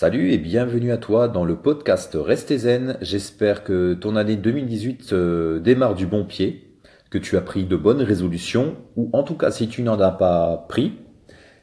Salut 0.00 0.30
et 0.30 0.38
bienvenue 0.38 0.92
à 0.92 0.96
toi 0.96 1.26
dans 1.26 1.44
le 1.44 1.56
podcast 1.56 2.16
Restez 2.16 2.58
Zen. 2.58 2.98
J'espère 3.00 3.64
que 3.64 3.94
ton 3.94 4.14
année 4.14 4.36
2018 4.36 5.12
euh, 5.12 5.58
démarre 5.58 5.96
du 5.96 6.06
bon 6.06 6.24
pied, 6.24 6.78
que 7.10 7.18
tu 7.18 7.36
as 7.36 7.40
pris 7.40 7.64
de 7.64 7.74
bonnes 7.74 8.02
résolutions, 8.02 8.76
ou 8.94 9.10
en 9.12 9.24
tout 9.24 9.34
cas 9.34 9.50
si 9.50 9.66
tu 9.66 9.82
n'en 9.82 9.98
as 9.98 10.12
pas 10.12 10.66
pris, 10.68 10.92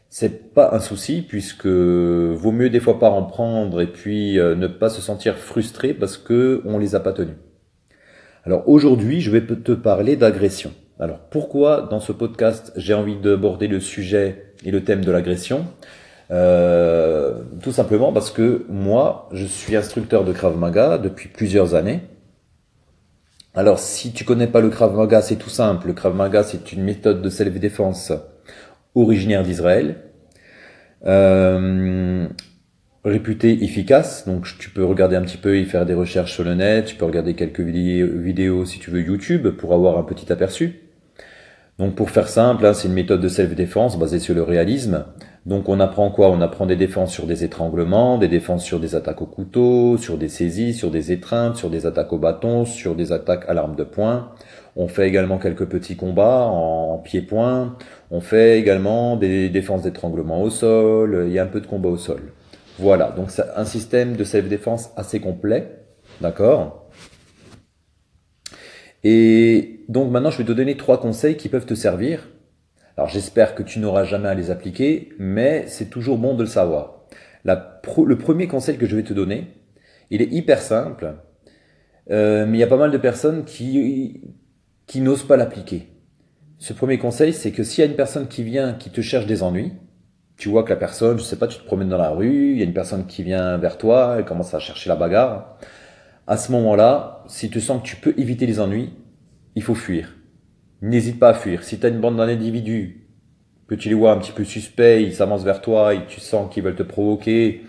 c'est 0.10 0.54
pas 0.54 0.76
un 0.76 0.82
souci 0.82 1.22
puisque 1.26 1.66
vaut 1.66 2.52
mieux 2.52 2.70
des 2.70 2.82
fois 2.82 3.00
pas 3.00 3.10
en 3.10 3.24
prendre 3.24 3.80
et 3.80 3.88
puis 3.88 4.38
euh, 4.38 4.54
ne 4.54 4.68
pas 4.68 4.90
se 4.90 5.00
sentir 5.00 5.38
frustré 5.38 5.94
parce 5.94 6.18
que 6.18 6.62
on 6.66 6.78
les 6.78 6.94
a 6.94 7.00
pas 7.00 7.14
tenus. 7.14 7.38
Alors 8.44 8.68
aujourd'hui, 8.68 9.22
je 9.22 9.32
vais 9.32 9.46
te 9.46 9.72
parler 9.72 10.18
d'agression. 10.18 10.74
Alors 11.00 11.20
pourquoi 11.30 11.88
dans 11.90 12.02
ce 12.02 12.12
podcast 12.12 12.74
j'ai 12.76 12.96
envie 12.96 13.16
d'aborder 13.16 13.70
le 13.70 13.80
sujet 13.80 14.54
et 14.66 14.72
le 14.72 14.84
thème 14.84 15.06
de 15.06 15.12
l'agression? 15.12 15.68
Euh, 16.32 17.44
tout 17.62 17.72
simplement 17.72 18.12
parce 18.12 18.32
que 18.32 18.66
moi, 18.70 19.30
je 19.32 19.46
suis 19.46 19.76
instructeur 19.76 20.24
de 20.24 20.34
Krav 20.34 20.58
Maga 20.58 20.98
depuis 20.98 21.30
plusieurs 21.30 21.76
années. 21.76 22.02
Alors, 23.54 23.80
si 23.80 24.12
tu 24.12 24.26
connais 24.26 24.48
pas 24.48 24.60
le 24.60 24.70
Krav 24.70 24.96
Maga, 24.96 25.22
c'est 25.22 25.38
tout 25.38 25.50
simple. 25.50 25.88
Le 25.88 25.94
Krav 25.94 26.16
Maga, 26.16 26.44
c'est 26.44 26.74
une 26.74 26.84
méthode 26.84 27.22
de 27.22 27.30
self-défense 27.30 28.12
originaire 28.96 29.44
d'Israël, 29.44 29.98
euh, 31.06 32.28
réputée 33.06 33.64
efficace. 33.64 34.26
Donc, 34.28 34.48
tu 34.60 34.70
peux 34.70 34.84
regarder 34.84 35.16
un 35.16 35.22
petit 35.22 35.38
peu 35.38 35.58
et 35.58 35.64
faire 35.66 35.86
des 35.86 35.94
recherches 35.94 36.34
sur 36.34 36.44
le 36.44 36.56
net. 36.56 36.86
Tu 36.86 36.96
peux 36.96 37.06
regarder 37.06 37.36
quelques 37.36 37.62
vidéos, 37.62 38.66
si 38.66 38.80
tu 38.80 38.92
veux, 38.92 39.02
YouTube, 39.02 39.48
pour 39.50 39.74
avoir 39.74 39.98
un 39.98 40.04
petit 40.04 40.32
aperçu. 40.34 40.82
Donc, 41.78 41.96
pour 41.96 42.10
faire 42.10 42.28
simple, 42.28 42.66
hein, 42.66 42.74
c'est 42.74 42.88
une 42.88 42.94
méthode 42.94 43.22
de 43.22 43.28
self-défense 43.30 43.98
basée 43.98 44.20
sur 44.20 44.34
le 44.34 44.44
réalisme. 44.44 45.06
Donc 45.46 45.70
on 45.70 45.80
apprend 45.80 46.10
quoi? 46.10 46.30
On 46.30 46.42
apprend 46.42 46.66
des 46.66 46.76
défenses 46.76 47.14
sur 47.14 47.28
des 47.28 47.44
étranglements, 47.44 48.18
des 48.18 48.28
défenses 48.28 48.64
sur 48.64 48.80
des 48.80 48.96
attaques 48.96 49.22
au 49.22 49.28
couteau, 49.28 49.96
sur 49.98 50.18
des 50.18 50.28
saisies, 50.28 50.74
sur 50.74 50.90
des 50.90 51.12
étreintes, 51.12 51.56
sur 51.56 51.70
des 51.70 51.86
attaques 51.86 52.12
au 52.14 52.18
bâton, 52.18 52.66
sur 52.66 52.96
des 52.96 53.12
attaques 53.12 53.46
à 53.48 53.54
l'arme 53.54 53.76
de 53.76 53.84
poing. 53.84 54.32
On 54.76 54.88
fait 54.88 55.08
également 55.08 55.38
quelques 55.38 55.68
petits 55.68 55.96
combats 55.96 56.46
en 56.46 56.98
pied-point. 56.98 57.78
On 58.10 58.22
fait 58.22 58.60
également 58.60 59.18
des 59.18 59.50
défenses 59.50 59.84
d'étranglement 59.84 60.42
au 60.42 60.50
sol. 60.50 61.26
Il 61.28 61.34
y 61.34 61.38
a 61.38 61.44
un 61.44 61.48
peu 61.48 61.62
de 61.62 61.68
combat 61.68 61.90
au 61.90 61.98
sol. 61.98 62.34
Voilà, 62.80 63.12
donc 63.12 63.30
c'est 63.30 63.46
un 63.56 63.66
système 63.66 64.16
de 64.16 64.24
self-défense 64.24 64.90
assez 64.98 65.20
complet. 65.20 65.86
D'accord? 66.22 66.90
Et 69.04 69.86
donc 69.90 70.12
maintenant, 70.12 70.32
je 70.32 70.40
vais 70.40 70.44
te 70.44 70.52
donner 70.52 70.76
trois 70.76 71.00
conseils 71.00 71.38
qui 71.38 71.50
peuvent 71.50 71.68
te 71.68 71.76
servir 71.76 72.28
alors 72.98 73.10
j'espère 73.10 73.56
que 73.56 73.64
tu 73.64 73.80
n'auras 73.80 74.06
jamais 74.06 74.30
à 74.30 74.34
les 74.34 74.52
appliquer, 74.52 75.10
mais 75.20 75.66
c'est 75.68 75.90
toujours 75.90 76.18
bon 76.18 76.34
de 76.36 76.44
le 76.44 76.50
savoir. 76.50 77.06
le 77.44 78.18
premier 78.18 78.48
conseil 78.48 78.78
que 78.78 78.86
je 78.86 78.96
vais 78.96 79.04
te 79.04 79.14
donner, 79.14 79.48
il 80.12 80.22
est 80.22 80.32
hyper 80.32 80.62
simple, 80.62 81.16
euh, 82.12 82.46
mais 82.46 82.58
il 82.58 82.62
y 82.62 82.64
a 82.64 82.68
pas 82.68 82.78
mal 82.78 82.92
de 82.92 82.98
personnes 82.98 83.44
qui, 83.44 84.22
qui 84.88 85.02
n'osent 85.02 85.28
pas 85.28 85.36
l'appliquer. 85.36 85.90
Ce 86.58 86.72
premier 86.72 86.98
conseil, 86.98 87.34
c'est 87.34 87.52
que 87.52 87.64
s'il 87.64 87.84
y 87.84 87.88
a 87.88 87.90
une 87.90 87.98
personne 87.98 88.28
qui 88.28 88.44
vient, 88.44 88.74
qui 88.74 88.90
te 88.90 89.02
cherche 89.02 89.26
des 89.26 89.44
ennuis, 89.44 89.74
tu 90.38 90.50
vois 90.50 90.64
que 90.64 90.70
la 90.70 90.76
personne, 90.78 91.18
je 91.18 91.24
sais 91.24 91.38
pas, 91.38 91.48
tu 91.48 91.60
te 91.60 91.66
promènes 91.66 91.90
dans 91.90 91.98
la 91.98 92.10
rue, 92.10 92.52
il 92.52 92.58
y 92.58 92.62
a 92.62 92.66
une 92.66 92.74
personne 92.74 93.08
qui 93.08 93.24
vient 93.24 93.58
vers 93.58 93.78
toi, 93.78 94.16
elle 94.18 94.26
commence 94.26 94.54
à 94.54 94.60
chercher 94.60 94.90
la 94.90 94.96
bagarre. 94.96 95.58
À 96.28 96.38
ce 96.38 96.52
moment-là, 96.54 97.24
si 97.28 97.50
tu 97.50 97.60
sens 97.60 97.82
que 97.82 97.88
tu 97.88 97.98
peux 97.98 98.14
éviter 98.18 98.46
les 98.46 98.60
ennuis, 98.60 98.94
il 99.56 99.64
faut 99.64 99.76
fuir 99.76 100.14
n'hésite 100.86 101.20
pas 101.20 101.30
à 101.30 101.34
fuir. 101.34 101.64
Si 101.64 101.80
tu 101.80 101.86
as 101.86 101.90
une 101.90 102.00
bande 102.00 102.18
d'individus, 102.18 103.08
que 103.68 103.76
tu 103.76 103.90
les 103.90 103.96
vois 103.96 104.12
un 104.12 104.18
petit 104.18 104.32
peu 104.32 104.44
suspects, 104.44 105.02
ils 105.02 105.14
s'avancent 105.14 105.44
vers 105.44 105.62
toi 105.62 105.94
et 105.94 106.06
tu 106.08 106.20
sens 106.20 106.54
qu'ils 106.54 106.64
veulent 106.64 106.76
te 106.76 106.84
provoquer, 106.84 107.64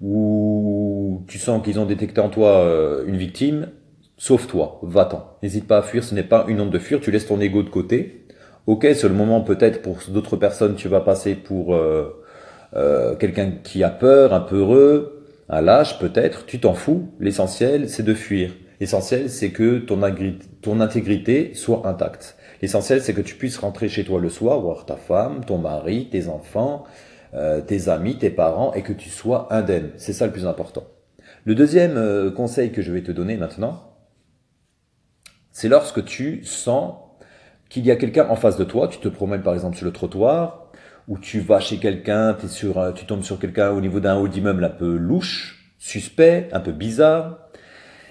ou 0.00 1.24
tu 1.26 1.38
sens 1.38 1.62
qu'ils 1.62 1.78
ont 1.80 1.86
détecté 1.86 2.20
en 2.20 2.28
toi 2.28 2.60
euh, 2.60 3.04
une 3.06 3.16
victime, 3.16 3.68
sauve-toi, 4.16 4.78
va-t'en. 4.82 5.36
N'hésite 5.42 5.66
pas 5.66 5.78
à 5.78 5.82
fuir, 5.82 6.04
ce 6.04 6.14
n'est 6.14 6.22
pas 6.22 6.44
une 6.48 6.60
honte 6.60 6.70
de 6.70 6.78
fuir, 6.78 7.00
tu 7.00 7.10
laisses 7.10 7.26
ton 7.26 7.40
ego 7.40 7.62
de 7.62 7.68
côté. 7.68 8.26
Ok, 8.66 8.86
c'est 8.94 9.08
le 9.08 9.14
moment 9.14 9.40
peut-être 9.40 9.82
pour 9.82 9.98
d'autres 10.08 10.36
personnes, 10.36 10.76
tu 10.76 10.88
vas 10.88 11.00
passer 11.00 11.34
pour 11.34 11.74
euh, 11.74 12.22
euh, 12.76 13.16
quelqu'un 13.16 13.52
qui 13.64 13.82
a 13.82 13.90
peur, 13.90 14.32
un 14.32 14.40
peu 14.40 14.58
heureux, 14.58 15.26
un 15.48 15.60
lâche 15.60 15.98
peut-être, 15.98 16.46
tu 16.46 16.60
t'en 16.60 16.74
fous. 16.74 17.08
L'essentiel, 17.18 17.88
c'est 17.88 18.04
de 18.04 18.14
fuir. 18.14 18.52
L'essentiel, 18.78 19.28
c'est 19.28 19.50
que 19.50 19.78
ton 19.78 20.80
intégrité 20.80 21.52
soit 21.54 21.86
intacte. 21.86 22.36
L'essentiel, 22.60 23.00
c'est 23.00 23.14
que 23.14 23.20
tu 23.20 23.36
puisses 23.36 23.58
rentrer 23.58 23.88
chez 23.88 24.04
toi 24.04 24.20
le 24.20 24.28
soir, 24.28 24.60
voir 24.60 24.84
ta 24.84 24.96
femme, 24.96 25.44
ton 25.44 25.58
mari, 25.58 26.08
tes 26.10 26.28
enfants, 26.28 26.84
euh, 27.34 27.60
tes 27.60 27.88
amis, 27.88 28.18
tes 28.18 28.30
parents, 28.30 28.74
et 28.74 28.82
que 28.82 28.92
tu 28.92 29.08
sois 29.08 29.48
indemne. 29.50 29.92
C'est 29.96 30.12
ça 30.12 30.26
le 30.26 30.32
plus 30.32 30.46
important. 30.46 30.84
Le 31.44 31.54
deuxième 31.54 31.96
euh, 31.96 32.30
conseil 32.30 32.70
que 32.70 32.82
je 32.82 32.92
vais 32.92 33.02
te 33.02 33.12
donner 33.12 33.36
maintenant, 33.36 33.94
c'est 35.52 35.68
lorsque 35.68 36.04
tu 36.04 36.44
sens 36.44 36.94
qu'il 37.70 37.86
y 37.86 37.90
a 37.90 37.96
quelqu'un 37.96 38.28
en 38.28 38.36
face 38.36 38.56
de 38.56 38.64
toi, 38.64 38.88
tu 38.88 38.98
te 38.98 39.08
promènes 39.08 39.42
par 39.42 39.54
exemple 39.54 39.76
sur 39.76 39.86
le 39.86 39.92
trottoir, 39.92 40.70
ou 41.08 41.18
tu 41.18 41.40
vas 41.40 41.60
chez 41.60 41.78
quelqu'un, 41.78 42.36
tu 42.94 43.06
tombes 43.06 43.22
sur 43.22 43.38
quelqu'un 43.38 43.70
au 43.70 43.80
niveau 43.80 44.00
d'un 44.00 44.16
haut 44.16 44.28
d'immeuble 44.28 44.64
un 44.64 44.70
peu 44.70 44.96
louche, 44.96 45.74
suspect, 45.78 46.48
un 46.52 46.60
peu 46.60 46.72
bizarre, 46.72 47.49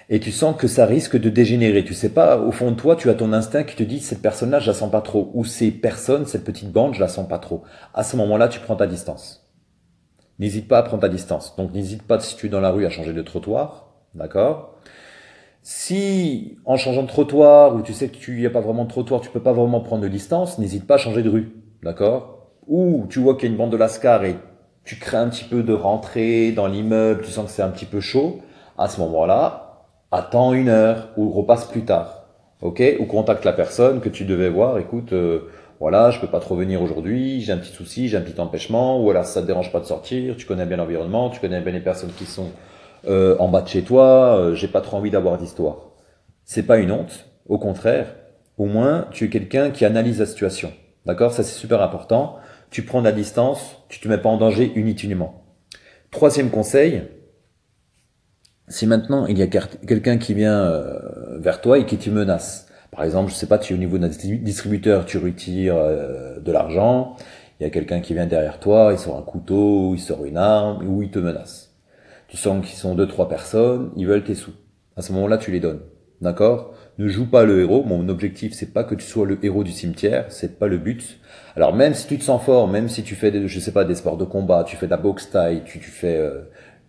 et 0.09 0.20
tu 0.20 0.31
sens 0.31 0.56
que 0.56 0.68
ça 0.68 0.86
risque 0.86 1.18
de 1.18 1.30
dégénérer. 1.30 1.84
Tu 1.84 1.94
sais 1.94 2.09
pas, 2.09 2.40
au 2.40 2.52
fond 2.52 2.72
de 2.72 2.75
toi, 2.75 2.96
tu 2.96 3.09
as 3.09 3.14
ton 3.14 3.31
instinct 3.31 3.64
qui 3.64 3.75
te 3.75 3.84
dit 3.84 4.00
cette 4.00 4.22
personne-là, 4.22 4.59
je 4.59 4.68
la 4.68 4.74
sens 4.74 4.92
pas 4.92 5.02
trop, 5.02 5.30
ou 5.36 5.46
ces 5.46 5.70
personnes, 5.70 6.25
cette 6.25 6.44
petite 6.44 6.72
bande, 6.72 6.96
je 6.96 7.00
la 7.00 7.08
sens 7.08 7.28
pas 7.28 7.38
trop. 7.38 7.64
À 7.94 8.03
ce 8.03 8.18
moment-là, 8.18 8.47
tu 8.47 8.59
prends 8.59 8.75
ta 8.75 8.88
distance. 8.88 9.47
N'hésite 10.40 10.68
pas 10.68 10.80
à 10.80 10.84
prendre 10.84 11.02
ta 11.02 11.09
distance. 11.09 11.56
Donc 11.58 11.74
n'hésite 11.74 12.03
pas 12.03 12.20
si 12.20 12.36
tu 12.36 12.47
es 12.47 12.50
dans 12.50 12.62
la 12.62 12.72
rue 12.72 12.86
à 12.86 12.90
changer 12.90 13.14
de 13.14 13.22
trottoir, 13.22 13.90
d'accord? 14.16 14.75
Si 15.62 16.58
en 16.66 16.78
changeant 16.78 17.03
de 17.03 17.08
trottoir 17.08 17.76
ou 17.76 17.81
tu 17.81 17.94
sais 17.94 18.08
que 18.08 18.18
tu 18.18 18.40
n'y 18.40 18.46
a 18.46 18.50
pas 18.50 18.62
vraiment 18.62 18.86
de 18.86 18.90
trottoir, 18.90 19.20
tu 19.20 19.30
peux 19.30 19.41
pas 19.41 19.52
vraiment 19.52 19.81
prendre 19.81 20.02
de 20.02 20.08
distance, 20.08 20.58
n'hésite 20.58 20.88
pas 20.88 20.96
à 20.96 20.97
changer 20.97 21.22
de 21.22 21.30
rue, 21.30 21.52
d'accord? 21.84 22.47
Ou 22.68 23.06
tu 23.09 23.20
vois 23.20 23.36
qu'il 23.36 23.44
y 23.44 23.47
a 23.47 23.52
une 23.52 23.58
bande 23.58 23.72
de 23.72 23.78
lascar 23.78 24.24
et 24.24 24.38
tu 24.86 24.96
crées 24.96 25.18
un 25.18 25.28
petit 25.28 25.44
peu 25.44 25.62
de 25.62 25.74
rentrée 25.74 26.53
dans 26.53 26.68
l'immeuble, 26.68 27.22
tu 27.24 27.31
sens 27.31 27.46
que 27.46 27.52
c'est 27.52 27.62
un 27.62 27.70
petit 27.70 27.86
peu 27.86 28.00
chaud. 28.00 28.40
À 28.78 28.88
ce 28.88 29.02
moment-là, 29.02 29.69
attends 30.12 30.53
une 30.53 30.70
heure 30.70 31.09
ou 31.18 31.31
repasse 31.31 31.66
plus 31.66 31.86
tard. 31.86 32.25
Ok? 32.62 32.81
Ou 33.00 33.06
contacte 33.06 33.46
la 33.46 33.53
personne 33.53 34.02
que 34.02 34.09
tu 34.09 34.25
devais 34.25 34.50
voir. 34.50 34.78
Écoute, 34.80 35.14
euh, 35.14 35.50
voilà, 35.80 36.12
je 36.12 36.20
peux 36.20 36.28
pas 36.28 36.42
trop 36.42 36.56
venir 36.56 36.81
aujourd'hui, 36.81 37.40
j'ai 37.40 37.53
un 37.53 37.58
petit 37.58 37.72
souci, 37.72 38.09
j'ai 38.09 38.18
un 38.18 38.22
petit 38.22 38.40
empêchement, 38.40 39.02
ou 39.02 39.09
alors 39.09 39.24
ça 39.24 39.42
te 39.42 39.47
dérange 39.47 39.72
pas 39.72 39.80
de 39.80 39.86
sortir, 39.86 40.36
tu 40.36 40.46
connais 40.46 40.66
bien 40.66 40.75
l'environnement, 40.75 41.30
tu 41.30 41.40
connais 41.40 41.62
bien 41.62 41.72
les 41.72 41.80
personnes 41.80 42.12
qui 42.18 42.25
sont 42.25 42.50
euh, 43.08 43.38
en 43.40 43.47
bas 43.47 43.62
de 43.62 43.70
chez 43.70 43.81
toi, 43.84 44.38
euh, 44.38 44.56
j'ai 44.56 44.68
pas 44.68 44.81
trop 44.81 44.97
envie 44.97 45.09
d'avoir 45.09 45.38
d'histoire. 45.38 45.92
C'est 46.44 46.64
pas 46.64 46.80
une 46.80 46.91
honte, 46.91 47.28
au 47.47 47.58
contraire, 47.58 48.14
au 48.58 48.66
moins 48.66 49.08
tu 49.12 49.26
es 49.26 49.30
quelqu'un 49.30 49.72
qui 49.72 49.86
analyse 49.86 50.20
la 50.20 50.26
situation. 50.26 50.74
D'accord? 51.06 51.31
Ça 51.31 51.44
c'est 51.44 51.58
super 51.58 51.81
important. 51.81 52.36
Tu 52.72 52.84
prends 52.84 53.00
de 53.00 53.06
la 53.06 53.14
distance, 53.14 53.78
tu 53.88 54.02
te 54.02 54.08
mets 54.09 54.18
pas 54.18 54.30
en 54.30 54.38
danger 54.38 54.74
inutilement. 54.76 55.46
Troisième 56.12 56.50
conseil, 56.50 57.03
si 58.69 58.88
maintenant 58.88 59.25
il 59.25 59.38
y 59.38 59.41
a 59.41 59.47
quelqu'un 59.47 60.18
qui 60.18 60.34
vient 60.34 60.59
euh, 60.59 61.38
vers 61.40 61.62
toi 61.62 61.80
et 61.80 61.85
qui 61.85 61.97
te 61.97 62.09
menace, 62.09 62.68
par 62.91 63.03
exemple, 63.03 63.31
je 63.31 63.35
sais 63.35 63.47
pas, 63.47 63.57
tu 63.57 63.74
es 63.74 63.75
au 63.75 63.80
niveau 63.80 63.97
d'un 63.97 64.07
distributeur, 64.07 65.06
tu 65.06 65.18
retires 65.18 65.75
euh, 65.75 66.40
de 66.40 66.52
l'argent, 66.52 67.16
il 67.59 67.63
y 67.63 67.66
a 67.66 67.69
quelqu'un 67.69 68.00
qui 68.00 68.13
vient 68.13 68.25
derrière 68.25 68.59
toi, 68.59 68.90
il 68.94 69.00
sort 69.00 69.18
un 69.18 69.22
couteau, 69.22 69.94
il 69.94 70.00
sort 70.00 70.25
une 70.25 70.38
arme, 70.38 70.88
ou 70.88 71.03
il 71.03 71.12
te 71.12 71.19
menace. 71.19 71.75
Tu 72.28 72.38
sens 72.38 72.66
qu'ils 72.66 72.78
sont 72.78 72.96
deux, 72.96 73.08
trois 73.08 73.28
personnes, 73.28 73.91
ils 73.96 74.08
veulent 74.08 74.24
tes 74.24 74.35
sous. 74.35 74.53
À 74.96 75.02
ce 75.02 75.12
moment-là, 75.13 75.38
tu 75.38 75.52
les 75.52 75.59
donnes. 75.59 75.81
D'accord? 76.22 76.74
Ne 76.97 77.08
joue 77.08 77.25
pas 77.29 77.46
le 77.46 77.62
héros. 77.62 77.84
Mon 77.84 78.09
objectif, 78.09 78.53
c'est 78.53 78.74
pas 78.74 78.84
que 78.84 78.96
tu 78.96 79.06
sois 79.06 79.25
le 79.25 79.44
héros 79.44 79.63
du 79.63 79.72
cimetière, 79.72 80.25
c'est 80.29 80.59
pas 80.59 80.68
le 80.68 80.78
but. 80.78 81.19
Alors 81.56 81.74
même 81.74 81.94
si 81.94 82.08
tu 82.08 82.18
te 82.18 82.24
sens 82.24 82.41
fort, 82.44 82.68
même 82.68 82.90
si 82.90 83.03
tu 83.03 83.16
fais, 83.16 83.31
des, 83.31 83.47
je 83.47 83.59
sais 83.59 83.72
pas, 83.72 83.85
des 83.85 83.96
sports 83.96 84.18
de 84.18 84.25
combat, 84.25 84.63
tu 84.66 84.75
fais 84.75 84.85
de 84.85 84.91
la 84.91 84.97
boxe 84.97 85.29
taille, 85.29 85.63
tu, 85.66 85.79
tu 85.79 85.90
fais 85.90 86.18
euh, 86.18 86.41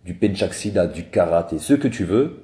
du 0.05 0.13
penchaksida, 0.13 0.87
du 0.87 1.03
karaté, 1.05 1.59
ce 1.59 1.73
que 1.73 1.87
tu 1.87 2.03
veux, 2.05 2.43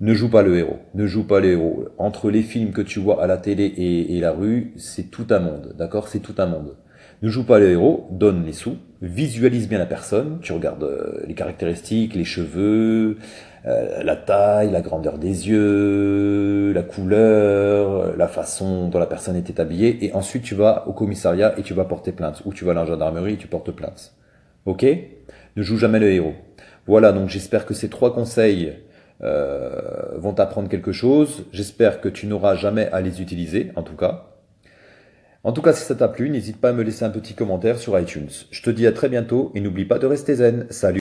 ne 0.00 0.12
joue 0.12 0.30
pas 0.30 0.42
le 0.42 0.58
héros. 0.58 0.78
Ne 0.94 1.06
joue 1.06 1.26
pas 1.26 1.40
le 1.40 1.52
héros. 1.52 1.86
Entre 1.98 2.30
les 2.30 2.42
films 2.42 2.72
que 2.72 2.82
tu 2.82 3.00
vois 3.00 3.22
à 3.22 3.26
la 3.26 3.38
télé 3.38 3.64
et, 3.64 4.20
la 4.20 4.32
rue, 4.32 4.72
c'est 4.76 5.10
tout 5.10 5.26
un 5.30 5.38
monde. 5.38 5.74
D'accord? 5.78 6.08
C'est 6.08 6.20
tout 6.20 6.34
un 6.38 6.46
monde. 6.46 6.76
Ne 7.22 7.30
joue 7.30 7.46
pas 7.46 7.58
le 7.58 7.70
héros, 7.70 8.08
donne 8.10 8.44
les 8.44 8.52
sous, 8.52 8.76
visualise 9.00 9.68
bien 9.68 9.78
la 9.78 9.86
personne, 9.86 10.38
tu 10.42 10.52
regardes 10.52 10.84
euh, 10.84 11.22
les 11.26 11.32
caractéristiques, 11.32 12.14
les 12.14 12.26
cheveux, 12.26 13.16
euh, 13.64 14.02
la 14.02 14.16
taille, 14.16 14.70
la 14.70 14.82
grandeur 14.82 15.16
des 15.16 15.48
yeux, 15.48 16.72
la 16.74 16.82
couleur, 16.82 18.14
la 18.18 18.28
façon 18.28 18.88
dont 18.88 18.98
la 18.98 19.06
personne 19.06 19.34
était 19.34 19.62
habillée, 19.62 20.04
et 20.04 20.12
ensuite 20.12 20.42
tu 20.42 20.54
vas 20.54 20.86
au 20.88 20.92
commissariat 20.92 21.58
et 21.58 21.62
tu 21.62 21.72
vas 21.72 21.86
porter 21.86 22.12
plainte, 22.12 22.42
ou 22.44 22.52
tu 22.52 22.66
vas 22.66 22.72
à 22.72 22.74
la 22.74 22.84
gendarmerie 22.84 23.32
et 23.32 23.38
tu 23.38 23.46
portes 23.46 23.72
plainte. 23.72 24.12
Ok? 24.66 24.84
Ne 25.56 25.62
joue 25.62 25.78
jamais 25.78 25.98
le 25.98 26.10
héros. 26.10 26.34
Voilà, 26.86 27.12
donc 27.12 27.28
j'espère 27.28 27.66
que 27.66 27.74
ces 27.74 27.88
trois 27.88 28.14
conseils 28.14 28.74
euh, 29.22 30.16
vont 30.16 30.34
t'apprendre 30.34 30.68
quelque 30.68 30.92
chose. 30.92 31.46
J'espère 31.52 32.00
que 32.00 32.08
tu 32.08 32.26
n'auras 32.26 32.54
jamais 32.54 32.88
à 32.88 33.00
les 33.00 33.22
utiliser, 33.22 33.72
en 33.76 33.82
tout 33.82 33.96
cas. 33.96 34.26
En 35.44 35.52
tout 35.52 35.62
cas, 35.62 35.72
si 35.72 35.84
ça 35.84 35.94
t'a 35.94 36.08
plu, 36.08 36.28
n'hésite 36.28 36.60
pas 36.60 36.70
à 36.70 36.72
me 36.72 36.82
laisser 36.82 37.04
un 37.04 37.10
petit 37.10 37.34
commentaire 37.34 37.78
sur 37.78 37.98
iTunes. 37.98 38.28
Je 38.50 38.62
te 38.62 38.70
dis 38.70 38.86
à 38.86 38.92
très 38.92 39.08
bientôt 39.08 39.52
et 39.54 39.60
n'oublie 39.60 39.84
pas 39.84 40.00
de 40.00 40.06
rester 40.06 40.34
zen. 40.34 40.66
Salut 40.70 40.94